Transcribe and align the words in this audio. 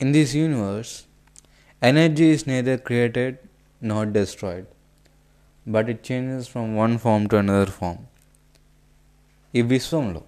In 0.00 0.12
this 0.12 0.32
universe, 0.32 0.90
energy 1.82 2.26
is 2.30 2.46
neither 2.46 2.78
created 2.78 3.38
nor 3.82 4.06
destroyed, 4.06 4.66
but 5.66 5.88
it 5.88 6.04
changes 6.04 6.46
from 6.46 6.76
one 6.76 6.94
form 7.04 7.22
to 7.30 7.36
another 7.40 7.70
form. 7.78 7.98
ఈ 9.54 9.60
విశ్వంలో 9.72 10.22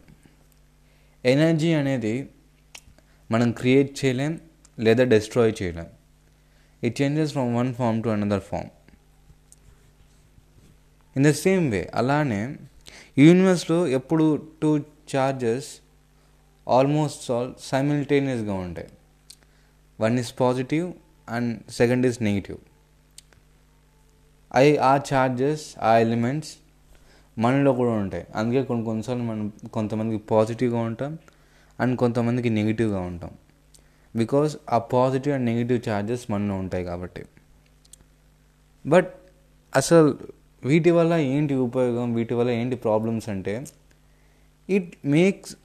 energy 1.24 1.70
అనేది 1.80 2.14
మనం 3.30 3.48
create 3.60 3.90
చేయలేం 4.00 4.34
లేదా 4.86 5.04
destroy 5.14 5.54
చేయలేం. 5.62 5.88
It 6.86 6.96
changes 7.00 7.32
from 7.36 7.50
one 7.60 7.72
form 7.80 8.02
to 8.04 8.10
another 8.18 8.44
form 8.50 8.70
in 11.16 11.26
the 11.30 11.32
same 11.46 11.66
way 11.74 11.82
అలానే 12.00 12.42
యూనివర్స్లో 13.26 13.80
ఎప్పుడు 13.98 14.26
టూ 14.62 14.72
చార్జెస్ 15.14 15.68
ఆల్మోస్ట్ 16.66 17.26
ఆల్ 17.36 17.52
సైమిల్టేనియస్గా 17.72 18.56
ఉంటాయి. 18.68 18.90
One 20.00 20.18
is 20.18 20.32
positive 20.40 20.86
and 21.28 21.50
second 21.70 22.06
is 22.06 22.22
negative 22.22 22.58
అవి 24.54 24.76
ఆ 24.76 24.92
చార్జెస్ 25.12 25.64
ఆ 25.82 25.98
ఎలిమెంట్స్ 25.98 26.52
మనలో 27.38 27.72
కూడా 27.72 27.90
ఉంటాయి. 27.90 28.24
అందుకే 28.34 28.62
కొన్ని 28.62 28.84
కొన్నిసార్లు 28.84 29.24
మనం 29.24 29.52
కొంతమందికి 29.72 30.24
పాజిటివ్గా 30.30 30.80
ఉంటాం 30.80 31.18
అండ్ 31.80 31.94
కొంతమందికి 31.98 32.50
నెగిటివ్గా 32.50 33.00
ఉంటాం. 33.00 33.32
బికాస్ 34.16 34.56
ఆ 34.70 34.78
పాజిటివ్ 34.78 35.34
అండ్ 35.34 35.46
నెగిటివ్ 35.46 35.80
ఛార్జెస్ 35.88 36.24
మనలో 36.30 36.54
ఉంటాయి 36.54 36.84
కాబట్టి. 36.84 37.22
బట్ 38.86 39.10
అసలు 39.76 40.18
వీటి 40.64 40.90
వల్ల 40.90 41.12
ఏంటి 41.14 41.54
ఉపయోగం? 41.54 42.14
వీటి 42.14 42.34
వల్ల 42.34 42.50
ఏంటి 42.50 42.76
ప్రాబ్లమ్స్ 42.76 43.28
అంటే 43.28 43.64
it 44.68 44.90
makes 45.06 45.56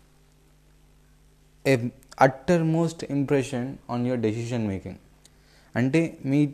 a 1.67 1.76
utter 2.20 2.64
most 2.64 3.04
impression 3.04 3.78
on 3.90 4.08
your 4.08 4.21
decision 4.21 4.68
making 4.68 4.98
అంటే 5.76 6.18
మీ 6.26 6.54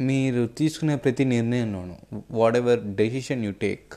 మీరు 0.00 0.46
తీసుకునే 0.46 0.96
ప్రతి 0.96 1.24
నిర్ణయంలోనూ 1.24 1.96
whatever 2.56 2.80
decision 2.80 3.44
you 3.44 3.52
take 3.52 3.94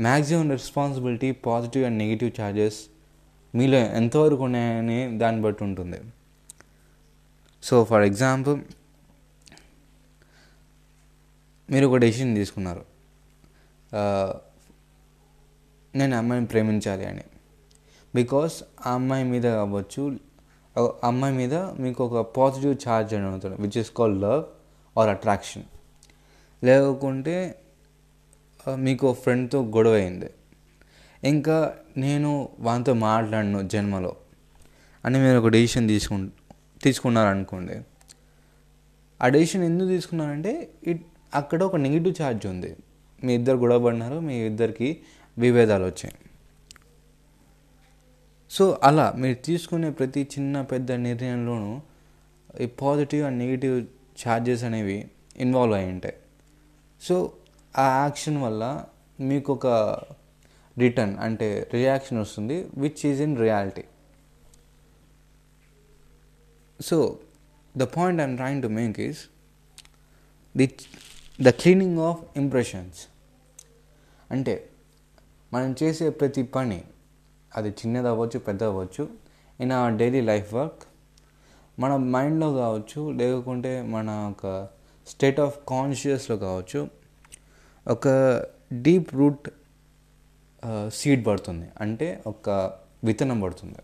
maximum 0.00 0.50
responsibility 0.50 1.32
positive 1.32 1.84
and 1.84 1.98
negative 1.98 2.40
charges 2.40 2.78
మీలో 3.54 3.78
ఎంతవరకు 3.78 4.42
ఉన్నాయని 4.42 5.18
దాన్ని 5.18 5.42
బట్టి 5.42 5.64
ఉంటుంది. 5.64 5.98
సో 7.62 7.84
ఫర్ 7.84 8.02
ఎగ్జాంపుల్ 8.02 8.60
మీరు 11.70 11.86
ఒక 11.86 11.96
డెసిషన్ 11.96 12.36
తీసుకున్నారు. 12.36 12.98
Uh, 13.92 14.38
నేను 15.96 16.16
అమ్మాయిని 16.16 16.46
ప్రేమించాలి 16.46 17.04
అని. 17.04 17.24
బికాస్ 18.14 18.62
ఆ 18.86 18.92
అమ్మాయి 18.92 19.24
మీద 19.24 19.46
అవ్వచ్చు 19.46 20.02
అమ్మాయి 21.04 21.34
మీద 21.34 21.54
మీకు 21.54 22.00
ఒక 22.06 22.34
పాజిటివ్ 22.36 22.74
ఛార్జ్ 22.88 23.14
అని 23.14 23.26
అవుతుంది 23.26 23.56
which 23.62 23.78
is 23.78 23.90
call 23.90 24.20
love 24.22 24.42
or 24.96 25.08
attraction 25.08 25.64
లేకుంటే 26.64 27.36
మీకు 28.76 29.12
ఫ్రెండ్తో 29.12 29.62
గొడవ 29.76 29.92
అయింది. 29.92 30.30
ఇంకా 31.24 31.74
నేను 31.96 32.48
వానితో 32.60 32.92
మాట్లాడను 32.94 33.68
జన్మలో 33.68 34.12
అని 35.04 35.18
మీరు 35.18 35.38
ఒక 35.38 35.48
డెసిషన్ 35.48 35.88
తీసుకు 35.88 36.16
తీసుకున్నారనుకోండి. 36.82 37.76
ఆ 39.22 39.28
డెసిషన్ 39.28 39.64
ఎందుకు 39.64 39.88
తీసుకున్నారంటే 39.88 40.68
ఇట్ 40.86 41.02
అక్కడ 41.34 41.62
ఒక 41.62 41.76
నెగిటివ్ 41.76 42.14
ఛార్జ్ 42.22 42.46
ఉంది. 42.46 42.76
మీ 43.24 43.34
ఇద్దరు 43.34 43.56
గొడవ 43.56 43.84
పడినారు 43.86 44.20
మీ 44.20 44.34
ఇద్దరికి 44.46 44.88
విభేదాలు 45.38 45.84
వచ్చాయి. 45.84 46.14
సో 48.50 48.80
అలా 48.82 49.12
మీరు 49.12 49.34
తీసుకునే 49.34 49.90
ప్రతి 49.90 50.22
చిన్న 50.22 50.62
పెద్ద 50.62 50.92
నిర్ణయంలోనూ 50.92 51.80
ఈ 52.60 52.66
పాజిటివ్ 52.66 53.26
అండ్ 53.26 53.38
నెగిటివ్ 53.38 53.86
ఛార్జెస్ 54.22 54.64
అనేవి 54.64 55.10
ఇన్వాల్వ్ 55.36 55.74
అయి 55.76 55.90
ఉంటాయి. 55.90 56.14
సో 57.02 57.32
ఆ 57.78 58.02
యాక్షన్ 58.02 58.38
వల్ల 58.42 58.84
మీకు 59.20 59.52
ఒక 59.52 59.66
రిటర్న్ 60.78 61.18
అంటే 61.18 61.70
రియాక్షన్ 61.74 62.18
వస్తుంది 62.18 62.70
which 62.76 63.06
is 63.06 63.20
in 63.20 63.38
reality 63.38 63.84
so 66.80 67.18
the 67.76 67.82
point 67.82 68.20
I'm 68.22 68.36
trying 68.36 68.62
to 68.62 68.68
make 68.68 69.00
is 69.00 69.18
the 70.56 70.66
the 71.42 71.48
cleaning 71.48 71.98
of 71.98 72.20
impressions. 72.36 72.98
అంటే 74.30 74.70
మనం 75.52 75.76
చేసే 75.82 76.10
ప్రతి 76.10 76.42
పని 76.42 76.84
అది 77.56 77.68
చిన్నది 77.68 78.08
అవ్వచ్చు 78.08 78.38
పెద్ద 78.38 78.62
అవ్వచ్చు. 78.62 79.08
ఇన్ 79.60 79.72
ఆ 79.72 79.88
డైలీ 79.88 80.20
లైఫ్ 80.20 80.54
వర్క్ 80.54 80.82
మన 81.78 81.96
మైండ్లో 81.96 82.54
కావచ్చు 82.54 83.10
లేకుంటే 83.12 83.82
మన 83.82 84.34
ఒక 84.34 84.68
స్టేట్ 85.06 85.40
ఆఫ్ 85.40 85.58
కాన్షియస్లో 85.68 86.36
కావచ్చు 86.36 86.88
ఒక 87.88 88.08
డీప్ 88.72 89.14
రూట్ 89.14 89.48
సీడ్ 90.88 91.26
పడుతుంది. 91.26 91.68
అంటే 91.80 92.22
ఒక 92.26 92.50
విత్తనం 93.04 93.40
పడుతుంది. 93.40 93.78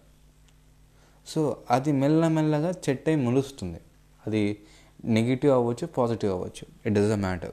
సో 1.27 1.57
అది 1.71 1.93
మెల్లమెల్లగా 1.93 2.71
చెట్టై 2.89 3.15
మొలుస్తుంది. 3.17 3.81
అది 4.27 4.63
నెగిటివ్ 5.05 5.53
అవ్వచ్చు 5.53 5.87
పాజిటివ్ 5.87 6.33
అవ్వచ్చు. 6.33 6.65
It 6.87 6.95
does 6.95 7.13
a 7.13 7.17
matter 7.17 7.53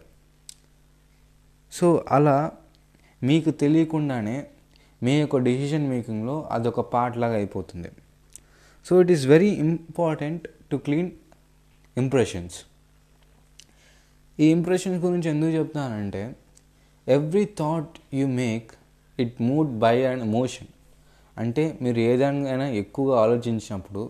so 1.71 2.05
అలా 2.07 2.51
మీకు 3.23 3.51
తెలియకుండానే 3.51 4.47
మీ 5.03 5.13
యొక్క 5.19 5.37
డెసిషన్ 5.37 5.89
మేకింగ్లో 5.89 6.35
అదొక 6.51 6.79
పార్ట్ 6.93 7.17
లాగా 7.17 7.33
అయిపోతుంది. 7.33 7.89
So 8.85 9.01
it 9.01 9.11
is 9.11 9.25
very 9.25 9.49
important 9.65 10.47
to 10.71 10.75
clean 10.75 11.11
impressions 11.97 12.57
ఈ 14.39 14.45
ఇంప్రెషన్స్ 14.47 15.05
గురించి 15.05 15.29
ఎందుకు 15.29 15.51
చెప్తానంటే 15.51 16.35
every 17.07 17.45
thought 17.45 17.95
you 18.13 18.27
make 18.27 18.69
it 19.19 19.41
mood 19.41 19.71
by 19.79 19.95
and 20.03 20.23
emotion 20.23 20.69
అంటే 21.37 21.77
మీరు 21.81 21.99
ఏదైనా 21.99 22.67
ఎక్కువగా 22.67 23.21
ఆలోచించినప్పుడు 23.21 24.01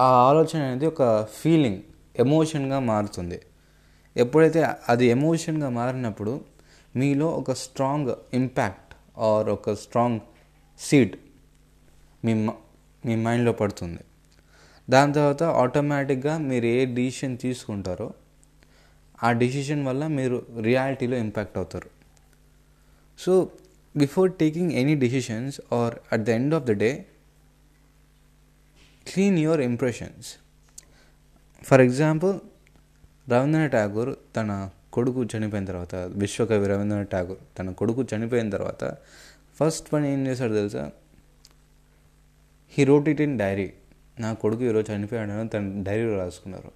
ఆ 0.00 0.08
ఆలోచన 0.28 0.60
అనేది 0.62 0.86
ఒక 0.86 1.02
ఫీలింగ్ 1.24 1.80
ఎమోషన్గా 2.18 2.78
మారుతుంది. 2.78 3.38
ఎప్పుడైతే 4.16 4.60
అది 4.88 5.06
ఎమోషన్గా 5.06 5.68
మారినప్పుడు 5.68 6.40
మీలో 6.96 7.26
ఒక 7.26 7.52
స్ట్రాంగ్ 7.52 8.12
ఇంపాక్ట్ 8.34 8.85
ఆర్ 9.18 9.48
ఒక 9.48 9.72
స్ట్రాంగ్ 9.72 10.20
సీడ్ 10.78 11.16
మీ 12.24 12.34
మీ 13.06 13.16
మైండ్లో 13.16 13.52
పడుతుంది. 13.52 14.00
దాని 14.90 15.12
తర్వాత 15.12 15.42
ఆటోమేటిక్గా 15.42 16.38
మీరు 16.38 16.64
ఏ 16.64 16.84
డిసిషన్ 16.84 17.38
తీసుకుంటారో 17.38 18.14
ఆ 19.22 19.32
డిసిషన్ 19.32 19.86
వల్ల 19.86 20.06
మీరు 20.06 20.46
రియాలిటీలో 20.60 21.16
ఇంపాక్ట్ 21.16 21.56
అవుతారు. 21.56 21.90
So 23.18 23.50
before 23.96 24.32
taking 24.34 24.72
any 24.72 24.94
decisions 24.94 25.60
or 25.74 25.94
at 26.12 26.22
the 26.22 26.28
end 26.28 26.54
of 26.54 26.64
the 26.64 26.70
day 26.70 27.06
clean 29.12 29.38
your 29.38 29.60
impressions. 29.60 30.34
For 31.62 31.80
example 31.80 32.40
Rabindranath 33.30 33.72
Tagore 33.72 34.16
తన 34.36 34.70
కొడుకు 34.96 35.20
చనిపోయిన 35.32 35.64
తర్వాత 35.70 35.94
విశ్వకవి 36.22 36.66
రవీంద్రనాథ్ 36.68 37.10
ఠాగూర్ 37.12 37.40
తన 37.58 37.70
కొడుకు 37.80 38.02
చనిపోయిన 38.12 38.48
తర్వాత 38.50 38.84
ఫస్ట్ 39.58 39.86
పని 39.92 40.06
ఏం 40.12 40.20
చేశాడు 40.26 40.54
తెలుసా? 40.60 40.84
He 42.74 42.84
wrote 42.84 43.08
it 43.12 43.22
in 43.26 43.36
diary 43.38 43.68
నా 44.20 44.30
కొడుకు 44.42 44.62
ఈరోజు 44.62 44.88
చనిపోయాడని 44.92 45.48
తన 45.54 45.82
డైరీలో 45.86 46.16
రాసుకున్నారు. 46.18 46.70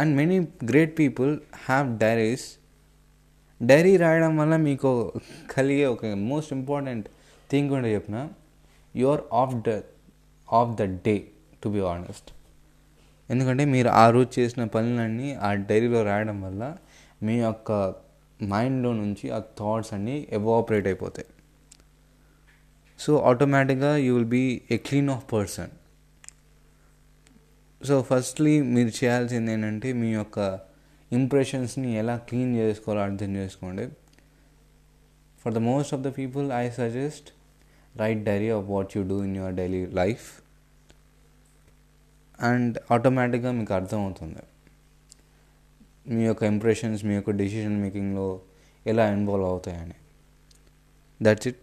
And 0.00 0.12
many 0.16 0.36
great 0.64 0.94
people 0.98 1.32
have 1.66 1.88
diaries 1.98 2.46
diary 3.60 3.94
రాయడం 4.04 4.34
వల్ల 4.36 4.54
మీకు 4.68 4.90
కలిగే 5.56 5.86
ఒక 5.94 6.12
మోస్ట్ 6.30 6.52
ఇంపార్టెంట్ 6.52 7.08
థింగ్ 7.50 7.68
కూడా 7.74 7.88
చెప్పిన. 7.96 8.18
You 8.96 9.06
are 9.14 9.24
of 9.32 9.56
the 9.68 9.80
of 10.48 10.72
the 10.80 10.82
day 11.06 11.16
to 11.62 11.68
be 11.68 11.82
honest 11.94 12.30
ఎందుకంటే 13.32 13.64
మీరు 13.64 13.88
ఆ 13.88 14.10
రోజు 14.10 14.40
చేసిన 14.40 14.64
పనులన్నీ 14.64 15.34
ఆ 15.34 15.54
డైరీలో 15.68 16.02
రాయడం 16.02 16.42
వల్ల 16.42 16.62
మీ 17.22 17.34
యొక్క 17.40 17.72
మైండ్లో 18.42 18.92
నుంచి 18.92 19.30
ఆ 19.30 19.38
థాట్స్ 19.58 19.94
అన్నీ 19.94 20.16
ఎవాపరేట్ 20.30 20.86
అయిపోతాయి. 20.86 21.28
సో 22.98 23.16
ఆటోమేటిక్గా 23.18 23.96
you 23.96 24.14
will 24.14 24.28
be 24.28 24.60
a 24.70 24.76
clean 24.76 25.10
of 25.10 25.32
person 25.32 25.72
so 27.86 28.02
firstly 28.02 28.62
మీరు 28.74 28.88
చేయాల్సింది 28.88 29.52
ఏంటంటే 29.52 29.92
మీ 29.92 30.10
యొక్క 30.12 30.38
ఇంప్రెషన్స్ని 31.12 31.88
ఎలా 31.98 32.16
క్లీన్ 32.16 32.52
చేసుకోవాలో 32.56 33.02
అర్థం 33.02 33.36
చేసుకోండి. 33.36 33.86
For 35.42 35.54
the 35.54 35.58
most 35.58 35.94
of 35.94 36.02
the 36.02 36.10
people 36.18 36.52
I 36.52 36.70
suggest 36.70 37.28
write 37.96 38.22
diary 38.24 38.50
of 38.50 38.66
what 38.66 38.96
you 38.96 39.02
do 39.08 39.24
in 39.24 39.36
your 39.36 39.54
daily 39.54 39.86
life 39.86 40.26
and 42.40 42.78
ఆటోమేటిక్గా 42.90 43.52
మీకు 43.52 43.74
అర్థమవుతుంది. 43.74 44.38
మీ 46.14 46.24
యొక్క 46.24 46.42
ఇంప్రెషన్స్ 46.42 47.04
మీ 47.04 47.14
యొక్క 47.14 47.30
డెసిషన్ 47.30 47.82
మేకింగ్లో 47.82 48.40
ఎలా 48.86 49.12
ఇన్వాల్వ్ 49.12 49.46
అవుతాయని. 49.46 49.94
That's 51.22 51.48
it 51.48 51.56